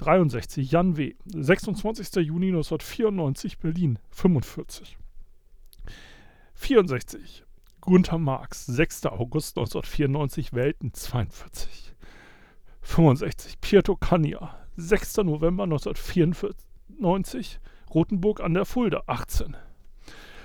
[0.00, 0.62] 63.
[0.62, 2.16] Jan W., 26.
[2.16, 4.96] Juni 1994, Berlin 45.
[6.54, 7.44] 64.
[7.80, 9.06] Gunther Marx, 6.
[9.06, 11.94] August 1994, Welten 42.
[12.82, 13.60] 65.
[13.60, 15.18] Pietro Cagna, 6.
[15.18, 17.60] November 1994,
[17.94, 19.56] Rothenburg an der Fulda 18.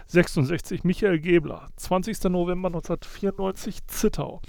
[0.07, 0.83] 66.
[0.83, 2.29] Michael Gebler, 20.
[2.29, 4.41] November 1994, Zittau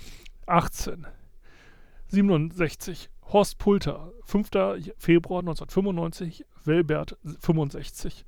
[0.47, 1.07] 18.
[2.09, 3.09] 67.
[3.32, 4.92] Horst Pulter, 5.
[4.98, 8.24] Februar 1995, Welbert 65.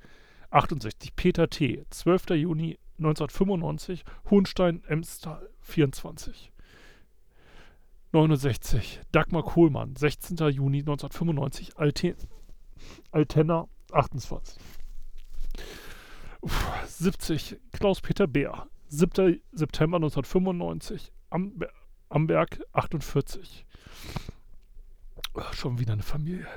[0.51, 1.15] 68.
[1.15, 2.29] Peter T., 12.
[2.31, 6.51] Juni 1995, Hohenstein-Emstal 24.
[8.11, 8.99] 69.
[9.13, 10.37] Dagmar Kohlmann, 16.
[10.49, 12.15] Juni 1995, Alte
[13.11, 14.57] Altenna 28.
[16.41, 17.57] Uff, 70.
[17.71, 19.39] Klaus-Peter Bär, 7.
[19.53, 21.69] September 1995, Amber
[22.09, 23.65] Amberg 48.
[25.51, 26.47] Schon wieder eine Familie.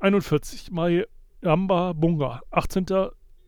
[0.00, 0.70] 41.
[0.70, 1.06] Mai
[1.42, 2.86] Amba Bunga, 18.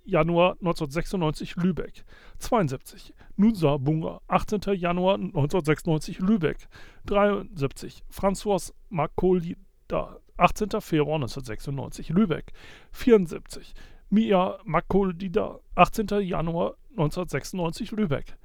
[0.05, 2.05] Januar 1996 Lübeck.
[2.39, 3.15] 72.
[3.37, 4.75] Nusa Bunga, 18.
[4.75, 6.69] Januar 1996 Lübeck.
[7.07, 8.03] 73.
[8.09, 10.81] François Makolida, 18.
[10.81, 12.53] Februar 1996 Lübeck.
[12.93, 13.75] 74.
[14.11, 16.21] Mia Makolida, 18.
[16.21, 18.37] Januar 1996 Lübeck.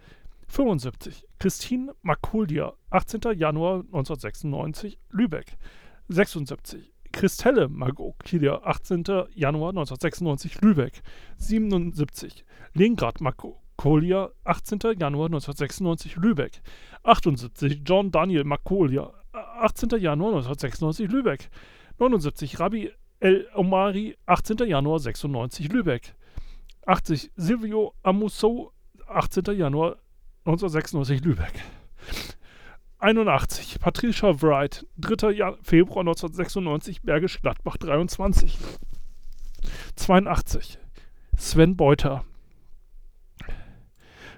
[0.47, 1.25] 75.
[1.39, 3.33] Christine Makuldia, 18.
[3.33, 5.57] Januar 1996 Lübeck.
[6.09, 6.77] 76.
[7.11, 9.27] Christelle Magokilia, 18.
[9.35, 11.01] Januar 1996 Lübeck.
[11.37, 12.45] 77.
[12.73, 14.93] Leningrad Makolia, 18.
[14.99, 16.61] Januar 1996 Lübeck.
[17.03, 17.81] 78.
[17.83, 19.97] John Daniel Makolia, 18.
[19.97, 21.49] Januar 1996 Lübeck.
[21.97, 22.59] 79.
[22.59, 24.65] Rabbi El Omari, 18.
[24.67, 26.13] Januar 96 Lübeck.
[26.85, 27.31] 80.
[27.35, 28.73] Silvio Amuso,
[29.07, 29.53] 18.
[29.53, 29.97] Januar
[30.45, 31.53] 1996 Lübeck.
[32.99, 33.79] 81.
[33.79, 35.31] Patricia Wright, 3.
[35.31, 38.57] Jahr, Februar 1996, Bergisch Gladbach 23.
[39.95, 40.79] 82.
[41.35, 42.23] Sven Beuter,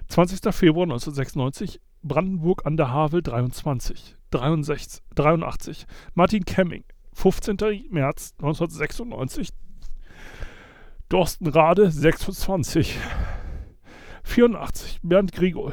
[0.08, 0.52] 20.
[0.52, 4.16] Februar 1996, Brandenburg an der Havel 23.
[4.30, 5.86] 63, 83.
[6.14, 7.56] Martin Kemming, 15.
[7.90, 9.54] März 1996,
[11.08, 12.98] Dorstenrade 26.
[14.22, 14.98] 84.
[15.02, 15.72] Bernd Grigol,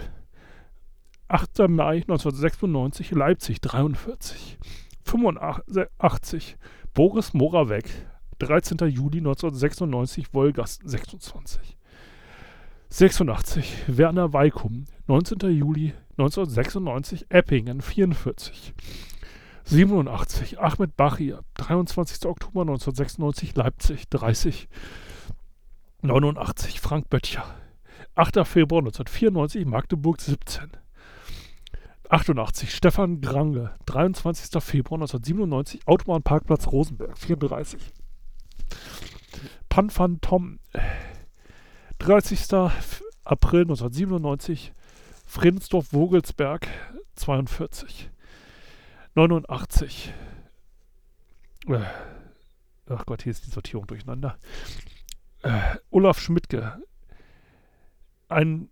[1.30, 1.68] 8.
[1.68, 4.58] Mai 1996, Leipzig 43.
[6.00, 6.58] 85.
[6.94, 7.90] Boris Moravec,
[8.40, 8.78] 13.
[8.88, 11.78] Juli 1996, Wolgast 26.
[12.90, 13.84] 86.
[13.88, 15.52] Werner Weikum, 19.
[15.52, 18.74] Juli 1996, Eppingen 44.
[19.66, 20.58] 87.
[20.58, 22.26] Ahmed Bachir, 23.
[22.26, 24.68] Oktober 1996, Leipzig 30.
[26.04, 26.80] 89.
[26.80, 27.44] Frank Böttcher,
[28.16, 28.46] 8.
[28.46, 30.72] Februar 1994, Magdeburg 17.
[32.10, 32.70] 88.
[32.72, 34.62] Stefan Grange, 23.
[34.62, 37.80] Februar 1997, Autobahnparkplatz Rosenberg, 34.
[39.70, 40.60] Pan van Tom,
[42.00, 42.72] 30.
[43.24, 44.74] April 1997,
[45.26, 46.68] Friedensdorf-Vogelsberg,
[47.16, 48.10] 42.
[49.16, 50.14] 89.
[51.68, 51.80] Äh,
[52.90, 54.38] ach Gott, hier ist die Sortierung durcheinander.
[55.42, 56.82] Äh, Olaf Schmidtke,
[58.30, 58.70] ein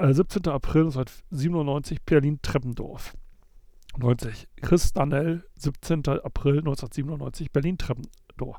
[0.00, 0.42] 17.
[0.46, 3.14] Äh, April 1997 Berlin-Treppendorf.
[3.98, 4.48] 90.
[4.60, 6.08] Chris Danell, 17.
[6.08, 8.58] April 1997 Berlin-Treppendorf.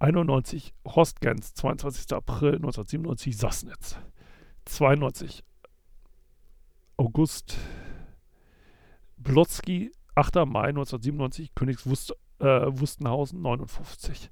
[0.00, 0.74] 91.
[0.86, 2.12] Horst Gens, 22.
[2.12, 3.98] April 1997 Sassnitz.
[4.66, 5.42] 92.
[6.98, 7.56] August
[9.16, 10.46] Blotzky, 8.
[10.46, 14.30] Mai 1997 Königs Wust, äh, Wustenhausen 59.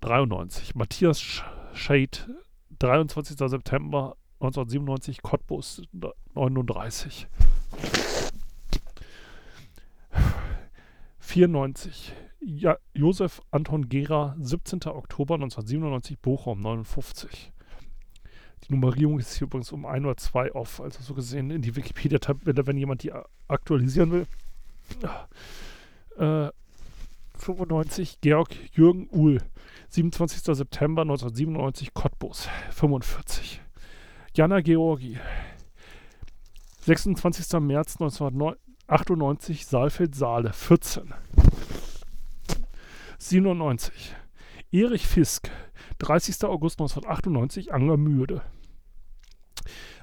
[0.00, 0.74] 93.
[0.74, 1.20] Matthias
[1.74, 2.42] Schade,
[2.78, 3.36] 23.
[3.48, 5.82] September 1997, Cottbus
[6.34, 7.26] 39.
[11.18, 12.14] 94.
[12.40, 14.80] Ja, Josef Anton Gera, 17.
[14.86, 17.52] Oktober 1997, Bochum 59.
[18.64, 21.74] Die Nummerierung ist hier übrigens um ein oder zwei off, also so gesehen in die
[21.74, 23.12] Wikipedia-Tabelle, wenn jemand die
[23.48, 24.26] aktualisieren will.
[26.16, 26.50] Äh,
[27.48, 29.38] 95 Georg Jürgen Uhl,
[29.88, 30.54] 27.
[30.54, 33.62] September 1997 Cottbus, 45.
[34.34, 35.18] Jana Georgi,
[36.82, 37.60] 26.
[37.60, 41.14] März 1998 Saalfeld-Saale, 14.
[43.18, 44.14] 97
[44.70, 45.50] Erich Fisk,
[45.98, 46.44] 30.
[46.44, 48.42] August 1998 Angermühle.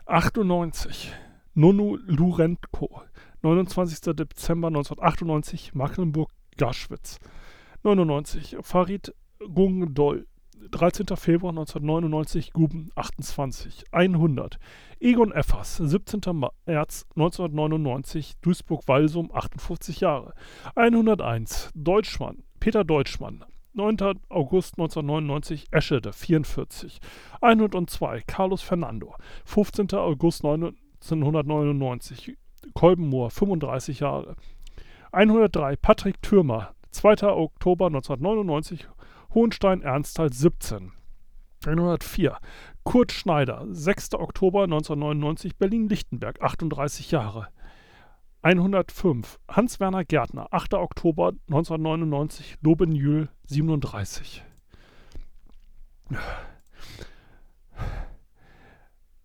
[0.08, 1.14] 98
[1.54, 3.02] Nonu Lurenko,
[3.42, 4.16] 29.
[4.16, 5.74] Dezember 1998
[6.56, 7.20] Mecklenburg-Gaschwitz.
[7.84, 10.28] 99 Farid Gungdol,
[10.72, 11.06] 13.
[11.16, 13.84] Februar 1999 Guben 28.
[13.92, 14.58] 100
[15.00, 16.22] Egon Effers, 17.
[16.66, 20.34] März 1999 Duisburg-Walsum 58 Jahre.
[20.76, 24.20] 101 Deutschmann, Peter Deutschmann, 9.
[24.30, 27.00] August 1999 Eschede 44.
[27.42, 29.14] 102 Carlos Fernando,
[29.46, 29.94] 15.
[29.94, 32.38] August 1999
[32.74, 34.36] Kolbenmoor 35 Jahre.
[35.16, 37.24] 103 Patrick Thürmer, 2.
[37.24, 38.86] Oktober 1999
[39.34, 40.92] Hohenstein-Ernsthal 17.
[41.66, 42.38] 104
[42.84, 44.16] Kurt Schneider, 6.
[44.16, 47.48] Oktober 1999 Berlin-Lichtenberg 38 Jahre.
[48.42, 50.74] 105 Hans-Werner Gärtner, 8.
[50.74, 54.44] Oktober 1999 Lobenjühl 37.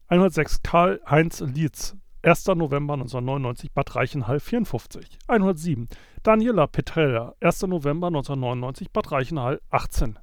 [0.06, 2.54] 106 Karl-Heinz Lietz, 1.
[2.54, 5.18] November 1999 Bad Reichenhall 54.
[5.26, 5.88] 107
[6.22, 7.62] Daniela Petrella, 1.
[7.66, 10.18] November 1999 Bad Reichenhall 18.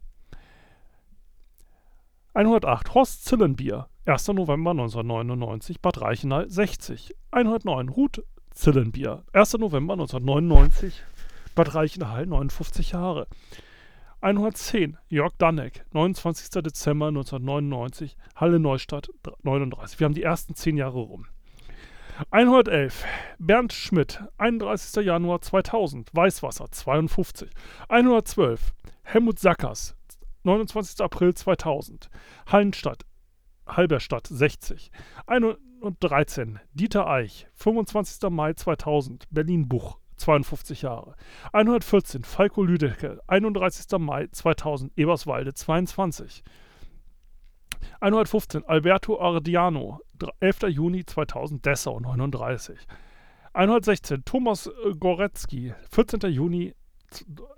[2.36, 4.27] 108 Horst Zillenbier, 1.
[4.27, 7.15] November 1999 Bad Reichenhall 60.
[7.31, 8.21] 109 Ruth
[8.53, 9.53] Zillenbier, 1.
[9.57, 11.01] November 1999
[11.55, 13.25] Bad Reichenhall 59 Jahre.
[14.21, 16.62] 110 Jörg Danneck, 29.
[16.62, 19.10] Dezember 1999 Halle Neustadt
[19.41, 19.99] 39.
[19.99, 21.25] Wir haben die ersten 10 Jahre rum.
[22.32, 23.06] 111.
[23.38, 25.06] Bernd Schmidt, 31.
[25.06, 27.49] Januar 2000, Weißwasser 52.
[27.89, 28.73] 112.
[29.03, 29.95] Helmut Sackers,
[30.43, 31.01] 29.
[31.01, 32.10] April 2000,
[32.47, 33.06] Hallenstadt,
[33.67, 34.91] Halberstadt 60.
[35.27, 36.60] 113.
[36.73, 38.30] Dieter Eich, 25.
[38.32, 41.15] Mai 2000, Berlin-Buch 52 Jahre.
[41.53, 42.23] 114.
[42.23, 43.99] Falco Lüdecke, 31.
[43.99, 46.43] Mai 2000, Eberswalde 22.
[48.02, 50.00] 115 Alberto Ardiano,
[50.39, 50.67] 11.
[50.67, 52.78] Juni 2000, Dessau 39.
[53.54, 56.32] 116 Thomas äh, Goretzky, 14.
[56.32, 56.73] Juni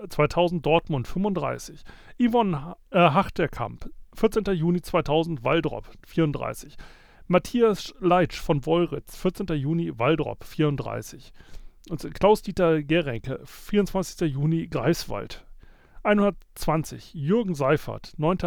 [0.10, 1.84] 2000 Dortmund 35.
[2.18, 4.44] Yvonne äh, Hachterkamp, 14.
[4.56, 6.78] Juni 2000 Waldrop 34.
[7.28, 9.48] Matthias Leitsch von Wolritz, 14.
[9.58, 11.32] Juni Waldrop 34.
[11.89, 14.32] Und Klaus-Dieter Gerenke, 24.
[14.32, 15.46] Juni Greifswald.
[16.04, 18.38] 120 Jürgen Seifert, 9.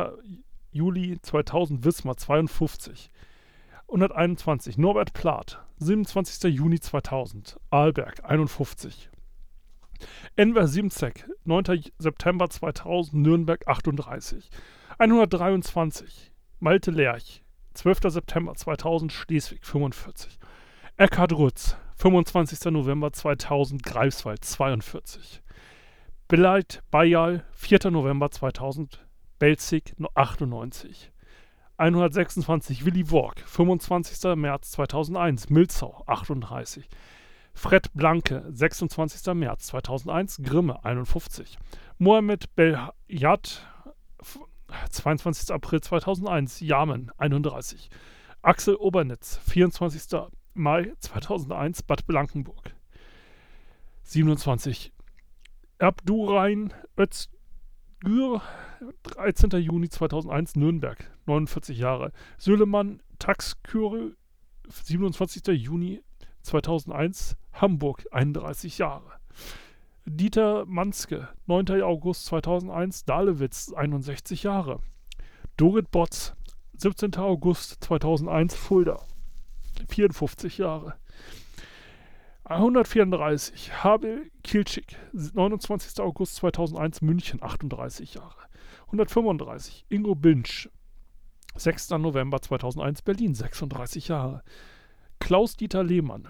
[0.72, 3.11] Juli 2000 Wismar 52.
[3.88, 6.50] 121 Norbert Plath, 27.
[6.50, 9.11] Juni 2000 Arlberg 51.
[10.37, 11.82] Enver Simzek, 9.
[11.98, 14.48] September 2000 Nürnberg 38.
[14.98, 17.42] 123 Malte Lerch,
[17.74, 18.11] 12.
[18.11, 20.38] September 2000 Schleswig 45.
[20.96, 22.72] Eckhard Rutz, 25.
[22.72, 25.42] November 2000 Greifswald 42.
[26.28, 27.90] Beleit Bayal, 4.
[27.90, 28.98] November 2000
[29.42, 31.11] Belzig 98.
[31.76, 34.37] 126 Willy Work, 25.
[34.37, 36.88] März 2001, Milzau 38.
[37.52, 39.35] Fred Blanke, 26.
[39.35, 41.59] März 2001, Grimme 51.
[41.98, 43.66] Mohamed Beljat,
[44.92, 45.50] 22.
[45.50, 47.88] April 2001, Jamen 31.
[48.42, 50.31] Axel Obernitz, 24.
[50.55, 52.76] Mai 2001, Bad Blankenburg.
[54.05, 54.92] 27.
[55.81, 56.72] Abdurain
[58.04, 58.40] Özgür,
[59.16, 59.64] 13.
[59.64, 62.10] Juni 2001, Nürnberg, 49 Jahre.
[62.38, 64.16] Süleyman Taxkürü,
[64.88, 65.56] 27.
[65.56, 66.02] Juni
[66.42, 69.20] 2001, Hamburg, 31 Jahre.
[70.18, 71.70] Dieter Manske, 9.
[71.82, 74.78] August 2001, Dahlewitz, 61 Jahre.
[75.60, 76.32] Dorit Botz,
[76.78, 77.18] 17.
[77.18, 78.98] August 2001, Fulda,
[79.88, 80.94] 54 Jahre.
[82.44, 83.52] 134,
[83.85, 86.00] Habel Kilczig, 29.
[86.00, 88.48] August 2001, München, 38 Jahre.
[88.87, 90.68] 135, Ingo Binsch,
[91.57, 91.90] 6.
[91.90, 94.42] November 2001, Berlin, 36 Jahre.
[95.20, 96.26] Klaus-Dieter Lehmann,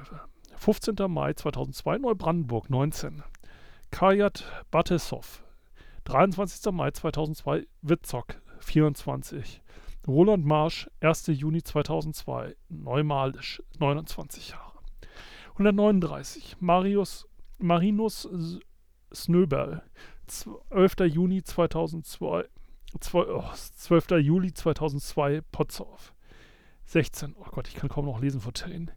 [0.57, 1.09] 15.
[1.09, 3.23] Mai 2002, Neubrandenburg, 19.
[3.91, 5.23] Kajat Batesow,
[6.05, 6.73] 23.
[6.73, 9.63] Mai 2002, Witzok, 24.
[10.07, 11.29] Roland Marsch, 1.
[11.29, 14.72] Juni 2002, Neumalisch, 29 Jahre.
[15.63, 18.29] 139, Marius, Marinus
[19.13, 19.83] Snöberl,
[20.27, 21.13] 12.
[21.13, 22.45] Juni 2002,
[22.99, 24.11] 12.
[24.21, 26.13] Juli 2002, Potsdorf.
[26.87, 28.91] 16, oh Gott, ich kann kaum noch lesen vor Tränen.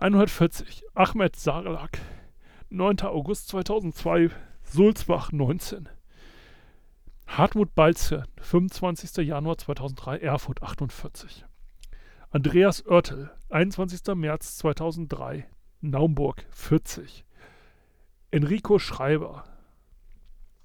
[0.00, 1.98] 140, Ahmed Sarlak,
[2.70, 3.00] 9.
[3.02, 4.30] August 2002,
[4.62, 5.88] Sulzbach 19.
[7.26, 9.26] Hartmut Balze, 25.
[9.26, 11.44] Januar 2003, Erfurt 48.
[12.30, 14.14] Andreas Oertel, 21.
[14.14, 15.46] März 2003,
[15.80, 17.24] Naumburg 40.
[18.30, 19.44] Enrico Schreiber,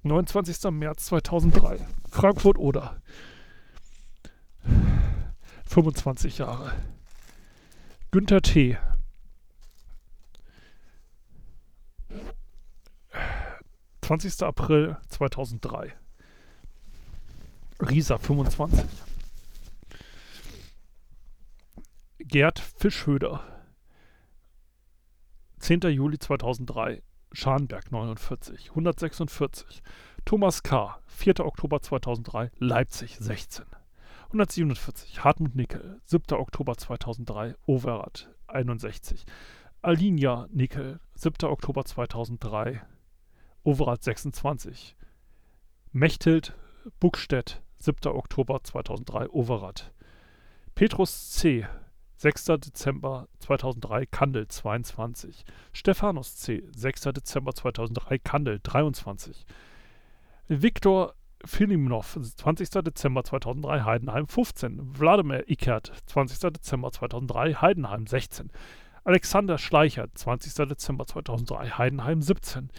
[0.02, 0.72] 29.
[0.72, 3.02] März 2003, Frankfurt oder
[5.66, 6.74] 25 Jahre.
[8.12, 8.78] Günther T.
[14.02, 14.44] 20.
[14.44, 15.94] April 2003.
[17.80, 18.84] Risa 25.
[22.20, 23.53] Gerd Fischhöder.
[25.64, 25.94] 10.
[25.94, 27.02] Juli 2003.
[27.34, 28.58] Scharnberg 49.
[28.74, 29.82] 146.
[30.26, 30.90] Thomas K.
[31.08, 31.46] 4.
[31.46, 32.50] Oktober 2003.
[32.60, 33.66] Leipzig 16.
[34.32, 35.24] 147.
[35.24, 36.02] Hartmut Nickel.
[36.06, 36.38] 7.
[36.38, 37.54] Oktober 2003.
[37.66, 39.26] Overath 61.
[39.82, 41.00] Alinia Nickel.
[41.16, 41.50] 7.
[41.50, 42.82] Oktober 2003.
[43.64, 44.96] Overath 26.
[45.94, 46.54] Mechthild
[47.00, 48.12] Buckstedt, 7.
[48.12, 49.92] Oktober 2003, Overath.
[50.76, 51.66] Petrus C.,
[52.24, 52.46] 6.
[52.46, 55.44] Dezember 2003, Kandel 22.
[55.74, 57.02] Stephanus C., 6.
[57.14, 59.46] Dezember 2003, Kandel 23.
[60.48, 62.82] Viktor Filimnov, 20.
[62.82, 64.96] Dezember 2003, Heidenheim 15.
[64.98, 66.50] Wladimir Ikert, 20.
[66.52, 68.52] Dezember 2003, Heidenheim 16.
[69.04, 70.70] Alexander Schleicher, 20.
[70.70, 72.70] Dezember 2003, Heidenheim 17.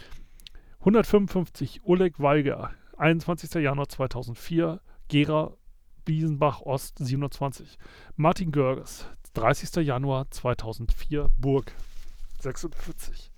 [0.79, 3.61] 155 Oleg Weiger, 21.
[3.61, 5.53] Januar 2004, Gera
[6.03, 7.77] Biesenbach Ost 27.
[8.15, 9.83] Martin Görges, 30.
[9.83, 11.71] Januar 2004, Burg
[12.41, 13.31] 46.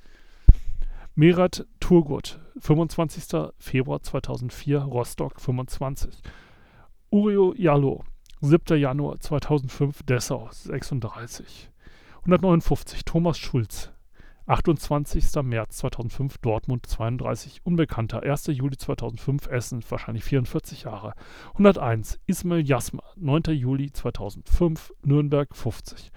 [1.15, 3.51] Merat Turgut, 25.
[3.57, 6.21] Februar 2004, Rostock 25.
[7.11, 8.03] Urio Jallo,
[8.41, 8.77] 7.
[8.79, 11.69] Januar 2005, Dessau 36.
[12.25, 13.03] 159.
[13.05, 13.91] Thomas Schulz,
[14.47, 15.43] 28.
[15.43, 18.47] März 2005 Dortmund 32 Unbekannter 1.
[18.47, 21.13] Juli 2005 Essen wahrscheinlich 44 Jahre
[21.53, 23.43] 101 Ismail Jasma 9.
[23.53, 26.11] Juli 2005 Nürnberg 50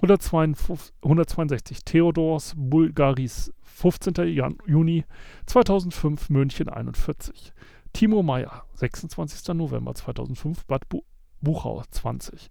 [0.00, 4.14] 152, 162 Theodors Bulgaris 15.
[4.28, 5.04] Jan Juni
[5.46, 7.52] 2005 München 41
[7.92, 9.54] Timo Meyer 26.
[9.54, 11.02] November 2005 Bad Bu
[11.42, 12.48] Buchau 20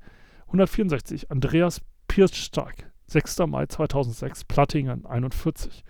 [0.47, 3.39] 164 Andreas Pirschstark 6.
[3.47, 5.83] Mai 2006 Plattingen 41.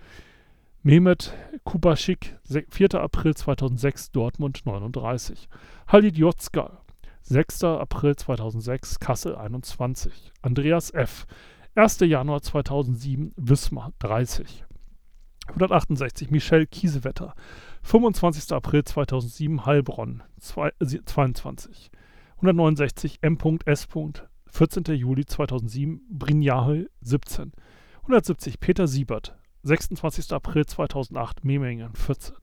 [0.82, 1.32] Mehmet
[1.64, 2.94] Kubaschik 4.
[2.94, 5.48] April 2006 Dortmund 39.
[5.88, 6.84] Halid Jotzka
[7.22, 7.64] 6.
[7.64, 10.32] April 2006 Kassel 21.
[10.42, 11.26] Andreas F.
[11.74, 12.06] 1.
[12.06, 14.64] Januar 2007 Wismar 30.
[15.56, 17.34] 168 Michel Kiesewetter
[17.82, 18.52] 25.
[18.52, 21.90] April 2007 Heilbronn 22.
[22.40, 23.88] 169 M.S.
[24.58, 24.92] 14.
[24.96, 27.52] Juli 2007, Brinjahel 17.
[28.02, 30.32] 170 Peter Siebert, 26.
[30.32, 32.34] April 2008, Memmingen 14.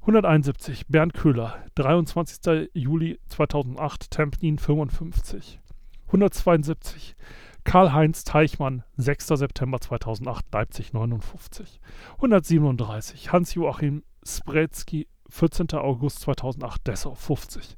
[0.00, 2.70] 171 Bernd Köhler, 23.
[2.72, 5.60] Juli 2008, Templin 55.
[6.06, 7.16] 172
[7.64, 9.26] Karl-Heinz Teichmann, 6.
[9.26, 11.80] September 2008, Leipzig 59.
[12.16, 15.74] 137 Hans-Joachim Spretzky, 14.
[15.74, 17.76] August 2008, Dessau 50.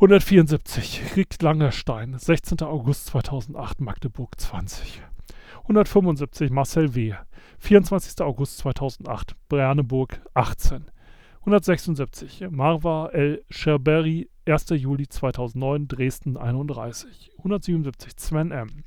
[0.00, 2.62] 174 Rick Langerstein, 16.
[2.62, 5.02] August 2008, Magdeburg 20.
[5.66, 7.16] 175 Marcel W.,
[7.58, 8.24] 24.
[8.24, 10.84] August 2008, Berneburg 18.
[11.40, 14.76] 176 Marwa El Sherberi, 1.
[14.76, 17.08] Juli 2009, Dresden 31.
[17.38, 18.84] 177 Sven M.,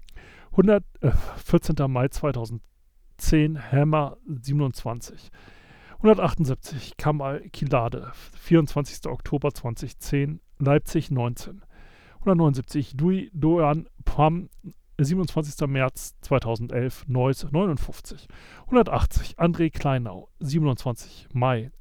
[0.56, 1.90] 100, äh, 14.
[1.90, 5.30] Mai 2010, Hammer 27.
[6.02, 8.14] 178 Kamal Kilade,
[8.48, 9.08] 24.
[9.08, 11.62] Oktober 2010, Leipzig 19.
[12.20, 14.50] 179 Dui Doan Pam,
[14.98, 15.68] 27.
[15.68, 18.28] März 2011, Neuss 59.
[18.68, 21.28] 180 André Kleinau, 27.
[21.34, 21.72] Mai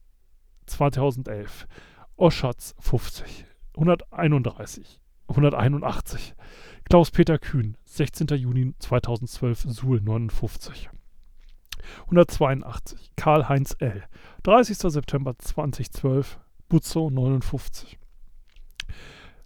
[0.67, 1.67] 2011,
[2.17, 3.47] Oschatz 50.
[3.77, 6.35] 131 181
[6.89, 8.27] Klaus-Peter Kühn, 16.
[8.37, 10.91] Juni 2012, Suhl 59.
[12.07, 14.03] 182 Karl-Heinz L.
[14.43, 14.91] 30.
[14.91, 18.00] September 2012 Buzzo 59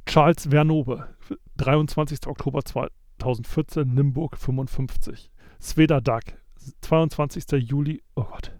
[0.07, 1.09] Charles Vernobe
[1.57, 2.27] 23.
[2.27, 5.31] Oktober 2014 Nimburg 55
[5.61, 6.39] Sveda Dag
[6.83, 7.57] 22.
[7.59, 8.53] Juli oh Gott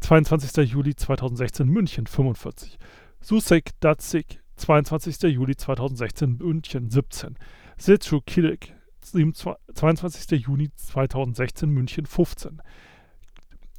[0.00, 0.64] 22.
[0.64, 2.78] Juli 2016 München 45
[3.20, 5.32] Susek Datsik 22.
[5.32, 7.36] Juli 2016 München 17
[7.78, 10.40] Setsu Kilik 22.
[10.40, 12.60] Juni 2016 München 15.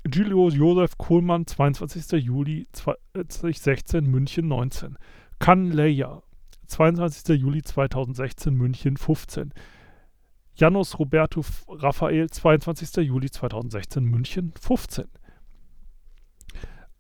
[0.08, 2.20] Giulio Josef Kohlmann, 22.
[2.24, 4.98] Juli 2016 München 19.
[5.40, 6.22] Kan Leia,
[6.68, 7.36] 22.
[7.36, 9.54] Juli 2016 München 15.
[10.56, 13.08] Janos Roberto Raphael, 22.
[13.08, 15.06] Juli 2016 München 15.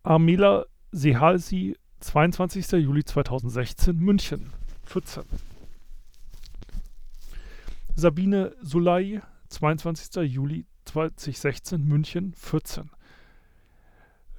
[0.03, 2.81] Amela Sehalsi, 22.
[2.81, 4.51] Juli 2016, München,
[4.83, 5.23] 14.
[7.95, 9.19] Sabine Sulay,
[9.49, 10.23] 22.
[10.23, 12.89] Juli 2016, München, 14.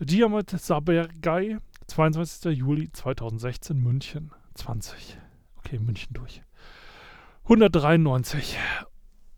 [0.01, 1.59] Diamat Sabergay,
[1.91, 2.51] 22.
[2.51, 5.19] Juli 2016, München, 20.
[5.57, 6.41] Okay, München durch.
[7.43, 8.57] 193.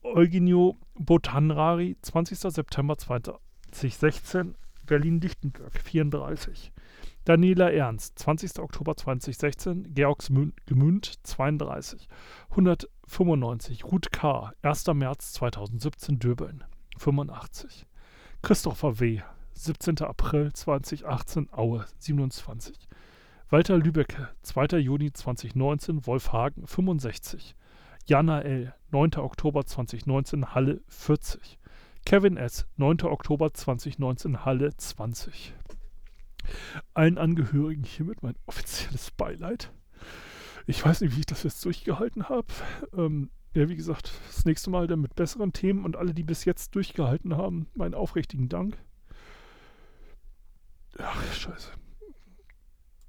[0.02, 2.38] Eugenio Botanrari, 20.
[2.38, 6.72] September 2016, Berlin-Lichtenberg, 34.
[7.24, 8.58] Daniela Ernst, 20.
[8.58, 12.06] Oktober 2016, Georgsgemünd, 32.
[12.50, 13.84] 195.
[13.84, 14.88] Ruth K., 1.
[14.88, 16.64] März 2017, Döbeln,
[16.98, 17.86] 85.
[18.42, 19.22] Christopher W.,
[19.54, 20.00] 17.
[20.00, 22.88] April 2018, Aue, 27.
[23.50, 24.78] Walter Lübecke, 2.
[24.78, 27.54] Juni 2019, Wolfhagen, 65.
[28.06, 29.16] Jana L., 9.
[29.16, 31.58] Oktober 2019, Halle, 40.
[32.04, 33.02] Kevin S., 9.
[33.02, 35.54] Oktober 2019, Halle 20.
[36.94, 39.72] Allen Angehörigen hiermit mein offizielles Beileid.
[40.66, 42.48] Ich weiß nicht, wie ich das jetzt durchgehalten habe.
[42.96, 46.44] Ähm, ja, wie gesagt, das nächste Mal dann mit besseren Themen und alle, die bis
[46.44, 48.78] jetzt durchgehalten haben, meinen aufrichtigen Dank.
[50.98, 51.81] Ach, scheiße.